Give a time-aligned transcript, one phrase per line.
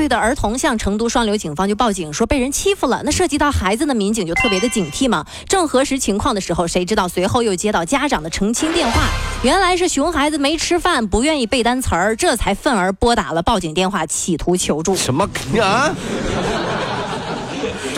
[0.00, 3.02] 岁的儿童向成都双流警方就报警说被人欺负了。
[3.04, 5.26] 那涉及到孩子的，民警就特别的警惕嘛。
[5.46, 9.02] 正核实情况的时候，谁知道随后又接到家长的澄清电话，
[9.42, 14.96] 原来是熊孩子没吃饭，不愿意背单词儿，这才愤而拨打了报警电话，企图求助。
[14.96, 15.28] 什么
[15.60, 15.94] 啊？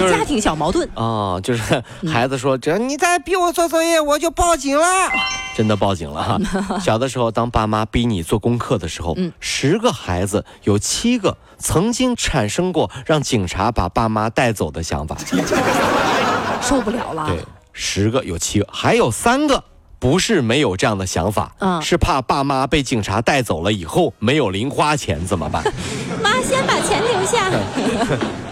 [0.02, 4.84] 就是家庭小矛盾，啊，就是孩子说，只要你再逼我做作业，我就报警了。
[5.55, 6.38] 真的报警了哈！
[6.80, 15.16] 小的时候，当爸妈逼你做功课的时候，嗯十个孩子有七个曾经产生过让警察把爸妈带走的想法。
[16.62, 17.27] 受不了了。
[17.27, 19.62] 对，十个有七个，还有三个
[19.98, 25.62] 不是没有这样的想法，嗯是怕爸妈被警察带走了以后没有零花钱怎么办？
[26.23, 27.51] 妈，先把钱留下。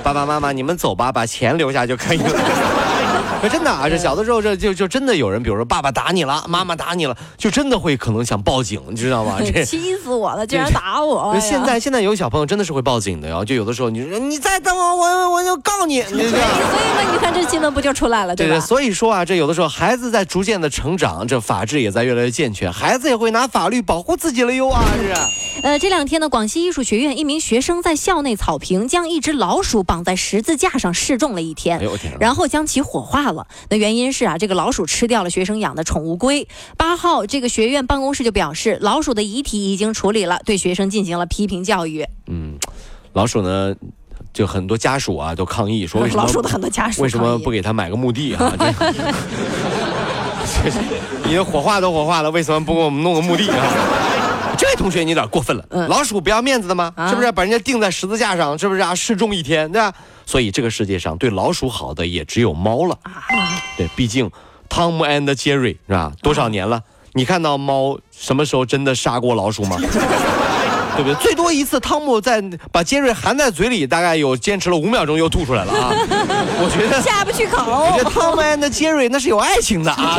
[0.02, 2.30] 爸爸妈妈，你们走吧，把钱留下就可以了。
[3.40, 9.38] 可真的啊，这小的时候这就就真的有人，比如说爸爸打你了，妈妈打你了，就真的会可能想报警，你知道吗？
[9.40, 9.64] 这。
[9.64, 10.46] 气死我了！
[10.46, 11.30] 居然打我！
[11.32, 16.02] 哎现在现在有小朋友真的是会报警的哟，就有的时候你说你再等我，我我就告你。
[16.02, 18.60] 所以嘛，你看这新闻不就出来了，对吧？
[18.60, 24.84] 所以说啊，这有的时候孩子在逐渐的成长，这法治也在越来越健全，孩子也会拿法律保护自己了哟啊！
[25.02, 25.26] 是啊，
[25.62, 31.80] 呃，这两天呢，广西艺术学院一名学生在校内草坪将一只老鼠绑在十字架上示众了一天，
[32.18, 33.46] 然后将其火化了。
[33.68, 36.48] 那原因是啊，这个老鼠吃掉了学生养的宠物龟。
[36.76, 42.06] 八号，这个学院办公室就表示，老鼠的遗体已经处理了，对学生进行了批评教育。
[42.26, 42.54] 嗯
[43.12, 43.74] 老鼠呢，
[44.32, 48.54] 就很多家属啊都抗议说，为什么老鼠的很多家属为什么不给他买个墓地啊？
[50.62, 50.80] 这这
[51.24, 53.56] 你的火化都火化了，为什么不给我们弄个墓地啊？
[54.60, 55.64] 这位同学，你有点过分了。
[55.70, 56.92] 嗯老鼠不要面子的吗？
[56.94, 58.58] 啊是不是把人家钉在十字架上？
[58.58, 58.94] 是不是啊？
[58.94, 59.90] 示众一天，对吧？
[60.26, 62.98] 所以这个世界上对老鼠好的也只有猫了。
[63.04, 63.24] 啊
[63.78, 64.30] 对，毕竟
[64.68, 66.12] 汤姆 and Jerry 是吧？
[66.22, 66.82] 多少年了？
[67.14, 69.78] 你看到猫什么时候真的杀过老鼠吗？
[70.96, 71.14] 对不对？
[71.22, 75.94] 最多一次，汤姆在把杰瑞含在嘴里，大概有坚持了五秒钟，又吐出来了啊！
[76.62, 80.18] 我觉得，下不去口，我觉得汤姆 and Jerry 那是有爱情的啊！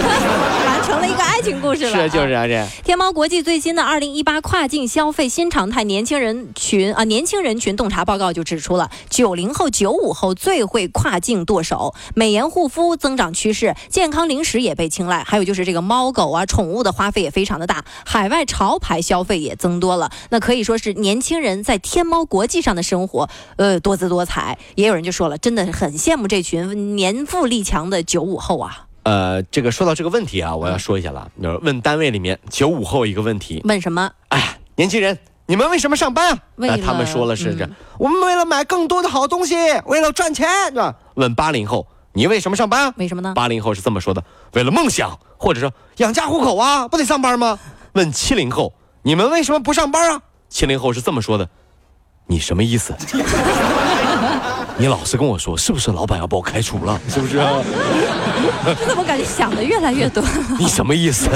[0.65, 1.91] 完成了一个爱情故事了。
[1.91, 20.09] 是就是啊，这天猫国际最新的二零一八跨境消费新常态年轻人群啊年轻人群洞察报告就指出了，九零后、九五后最会跨境剁手，美颜护肤增长趋势，健康零食也被青睐，还有就是这个猫狗啊宠物的花费也非常的大，海外潮牌消费也增多了。
[20.31, 24.57] 那可以说是年轻人在天猫国际上的生活，呃多姿多彩。
[24.75, 28.87] 也有人就说了，真的很羡慕这群年富力强的九五后啊。
[29.03, 31.29] 呃，这个说到这个问题啊，我要说一下了。
[31.43, 34.09] 就是问单位里面九五后一个问题，问什么？
[34.29, 36.39] 哎，年轻人，你们为什么上班啊？
[36.55, 39.55] 那他们说了是这，嗯我们为了买更多的好东西，
[39.87, 40.95] 为了赚钱，是吧？
[41.15, 42.93] 问八零后，你为什么上班啊？
[42.95, 43.33] 为什么呢？
[43.35, 47.59] 八零后是这么说的：为了梦想，或者说养家糊口啊，不得上班吗？
[47.91, 50.21] 问七零后，你们为什么不上班啊？
[50.47, 51.49] 七零后是这么说的：
[52.27, 52.95] 你什么意思？
[54.81, 56.99] 你老实跟我说，是不是老板要把我开除了？
[57.07, 57.51] 是不是啊？
[58.79, 60.23] 这怎么感觉想的越来越多？
[60.57, 61.29] 你什么意思？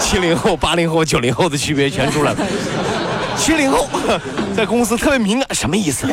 [0.00, 2.38] 七零后、八零后、九零后的区别全出来了。
[3.36, 3.86] 七零后
[4.56, 6.04] 在公司特别敏感，什么意思？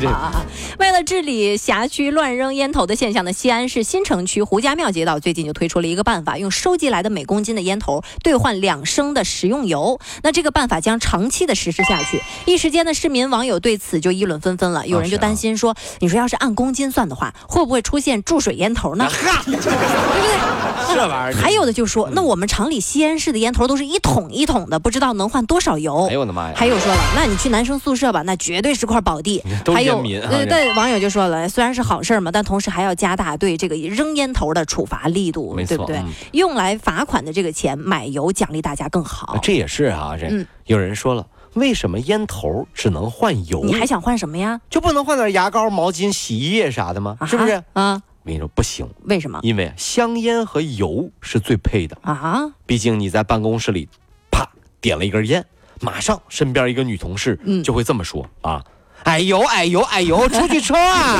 [0.00, 0.32] 这啊！
[0.96, 10.00] 为了治理辖区乱扔烟头的现象呢，西安市新城区胡家庙街道最近就推出了一个办法，用收集来的每公斤的烟头兑换两升的食用油。
[10.22, 12.22] 那这个办法将长期的实施下去。
[12.46, 14.86] 一时间呢，市民网友对此就议论纷纷了。
[14.86, 19.06] 有人就担心说，你说要是按公斤算的话，会不会出现注水烟头呢？
[19.06, 19.72] 哈，对不对？
[20.96, 26.06] 这玩意儿，还有的就说，那我们厂里西安市的烟头都是一桶一桶的，不知道能换多少油。
[26.08, 26.54] 哎呦我的妈呀！
[26.56, 29.42] 还有说了，那你去男生宿舍吧，那绝对是块宝地。
[29.74, 35.96] 还有对对，网友就说了，虽然是好事嘛，但同时还要加大对这个扔烟头的处罚力度，没错对不对？
[35.98, 39.38] 嗯用来罚款的这个钱买油奖励大家更好。
[39.42, 43.64] 这也是啊，这、嗯有人说了，为什么烟头只能换油？
[43.64, 44.60] 你还想换什么呀？
[44.68, 47.16] 就不能换点牙膏、毛巾、洗衣液啥的吗？
[47.26, 47.62] 是不是？
[47.72, 48.02] 啊？
[48.22, 51.96] 我跟你说不行，为什么因为香烟和油是最配的。
[52.02, 52.52] 啊？
[52.66, 53.88] 毕竟你在办公室里，
[54.32, 54.44] 啪
[54.80, 55.44] 点了一根烟，
[55.80, 58.64] 马上身边一个女同事嗯就会这么说、啊
[59.06, 61.16] ：“哎呦哎呦哎呦，出去抽啊！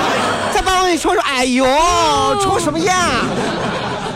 [0.52, 1.64] 在办公室里抽抽，哎呦，
[2.42, 3.24] 抽什么烟啊？”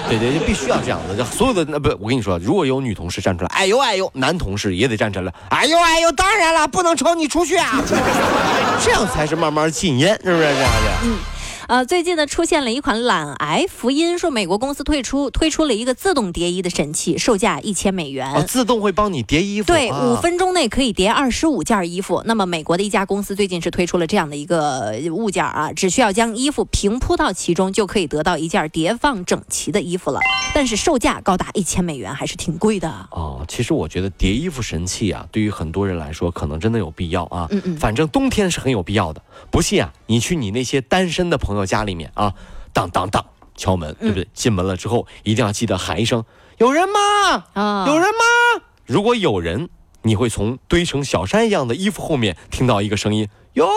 [0.06, 7.80] 对对，就必须要这样子，就所有的那不，我跟你说，如果有女同事站出来，哎呦哎呦，男同事也得站出来，哎呦哎呦，当然了，不能抽，你出去啊！
[8.84, 11.33] 这样才是慢慢禁烟，是不是这样的？
[11.66, 18.30] 呃，最近呢出现了一款懒癌福音，说美国公司推出推出了一个自动叠衣的神器，售价一千美元。
[18.34, 19.68] 哦，自动会帮你叠衣服。
[19.68, 22.22] 对，啊五分钟内可以叠二十五件衣服。
[22.26, 30.20] 那么，美国的一家公司最近是推出了这样的一个物件啊，只需要将衣服平铺到其中，就可以得到一件叠放整齐的衣服了。
[30.54, 32.88] 但是售价高达一千美元，还是挺贵的。
[33.10, 37.48] 哦，其实我觉得叠衣服神器啊，对于很多人来说可能真的有必要啊。
[37.50, 39.22] 嗯嗯反正冬天是很有必要的。
[39.50, 42.32] 不信啊，你去你那些单身的朋友家里面啊，
[42.72, 43.24] 当当当
[43.56, 44.26] 敲门，对不对？
[44.32, 46.24] 进门了之后一定要记得喊一声
[46.58, 47.44] “有人吗？
[47.52, 49.68] 啊有人吗？”如果有人，
[50.02, 53.68] 你会从堆成小山一样的衣服后面听到一个声音：“哟，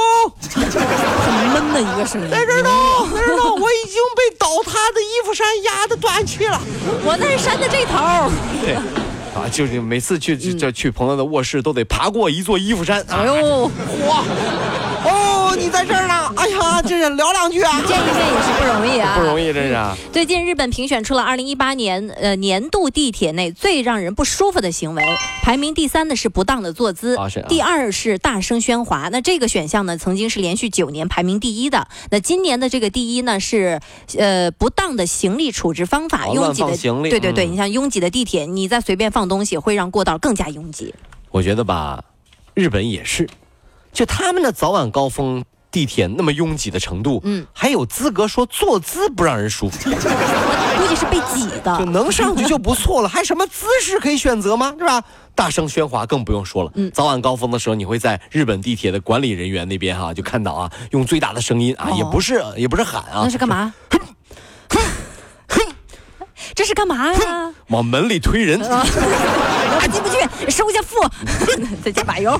[0.51, 2.29] 很闷的一个声音。
[2.29, 2.69] 在这儿呢，
[3.13, 6.59] 在这儿呢，我已经被倒塌的衣服山压得断气了。”
[7.05, 8.29] 我在山的这头。
[8.61, 8.75] 对，
[9.33, 13.01] 啊，就是每次去这这去朋友的卧室都得爬过一座衣服山。
[13.09, 13.71] 哎呦，
[14.07, 14.23] 哇，
[15.05, 15.09] 哦，
[15.57, 16.31] 你在这儿呢？
[16.35, 19.77] 哎呀，这是聊两句啊，见一面也是不容易啊，不容易，这是。
[20.13, 25.03] 最近，日本评选出了2018年呃年度地铁内最让人不舒服的行为，
[25.41, 29.09] 排名第三的是不当的坐姿，啊是啊第二是大声喧哗。
[29.11, 31.87] 那这个选项呢，曾经是连续九年排名第一的。
[32.11, 33.79] 那今年的这个第一呢是
[34.17, 40.93] 呃不当的行李处置方法，拥挤的行李对对对，嗯你像拥挤的地铁，你再随便放东西，会让过道更加拥挤。
[41.31, 42.03] 我觉得吧，
[42.53, 43.27] 日本也是，
[43.93, 51.85] 就他们的早晚高峰地铁那么拥挤的程度，嗯，还有资格说坐姿不让人舒服， 估计是被挤就的。
[51.85, 54.73] 能上去就不错了， 还什么姿势可以选择吗？
[54.77, 55.03] 是吧？
[55.35, 56.71] 大声喧哗更不用说了。
[56.75, 63.73] 嗯早晚高峰的时候，你会在日本地铁的管理人员那边哈、就看到啊，用最大的声音啊，哦也不是也不是喊啊那，是干嘛？
[66.55, 67.53] 这是干嘛呀？
[67.69, 68.59] 往门里推人。
[68.61, 68.83] 啊，
[69.91, 70.95] 进不去，收下腹，
[71.83, 72.39] 再加把油。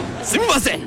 [0.23, 0.79] 行吧，行，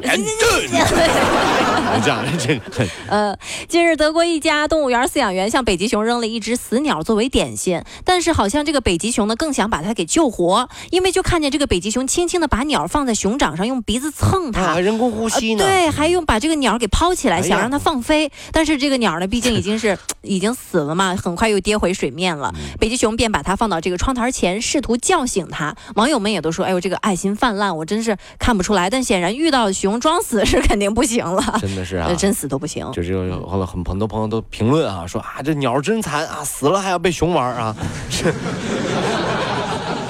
[2.03, 3.37] 这样这很呃，
[3.69, 14.79] 近日，德国一家动物园饲养员向北极熊扔了一只死鸟作为点心，但是好像这个北极熊呢更想把它给救活，因为就看见这个北极熊轻轻的把鸟放在熊掌上，用鼻子蹭它。
[14.79, 15.65] 人工呼吸呢？
[15.65, 18.31] 对，还用把这个鸟给抛起来，想让它放飞。
[18.53, 22.53] 但是这个鸟呢，毕竟已经是已经死了嘛，很快又跌回水面了。
[22.79, 25.77] 北极熊便把它放到这个窗台前，试图叫醒它。
[25.95, 32.91] 网友们也都说：“哎呦，这个爱心泛滥，我真是看不出来。”但显然遇到熊装死是肯定不行了， 真的是啊呃，真死都不行。
[32.93, 37.77] 就是有后来很很多朋友都评论啊，说啊这鸟真惨啊，死了还要被熊玩啊。
[38.11, 38.35] 是，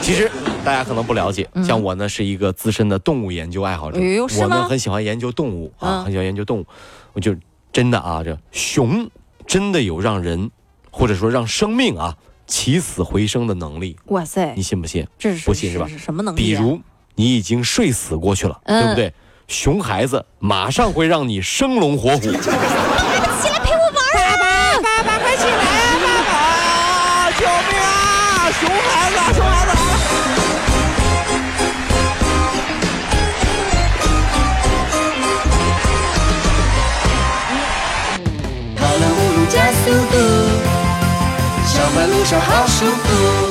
[0.01, 0.31] 其实
[0.65, 3.99] 大家可能不了解，像我呢是一个资深的动物研究爱好者，
[4.41, 6.67] 我呢很喜欢研究动物啊，嗯很喜欢研究动物，
[7.13, 7.35] 我就
[7.73, 9.09] 真的啊，这熊
[9.47, 10.51] 真的有让人
[10.91, 15.07] 或者说让生命啊起死回生的能力，哇塞你，信不信？
[15.19, 16.59] 这是不信是吧是什么能力啊？
[16.59, 16.81] 比如
[17.17, 19.13] 你已经睡死过去了，嗯对不对？
[19.47, 22.19] 熊孩子马上会让你生龙活虎。
[22.21, 24.81] 起来陪我玩啊！
[24.83, 25.51] 爸爸爸快起来！
[26.03, 28.51] 爸爸，救命啊！
[28.59, 29.71] 熊孩子，熊孩子！
[38.77, 40.17] 跑了五路加速度，
[41.67, 43.44] 上班路上好舒服。